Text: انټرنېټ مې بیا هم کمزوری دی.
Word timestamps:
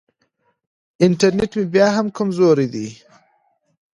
انټرنېټ 1.05 1.51
مې 1.57 1.65
بیا 1.73 1.87
هم 1.95 2.07
کمزوری 2.17 2.67
دی. 2.73 2.87